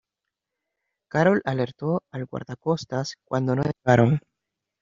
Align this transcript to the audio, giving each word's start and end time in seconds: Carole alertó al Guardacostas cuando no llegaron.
Carole 1.11 1.41
alertó 1.45 2.01
al 2.11 2.25
Guardacostas 2.25 3.17
cuando 3.27 3.55
no 3.55 3.61
llegaron. 3.61 4.19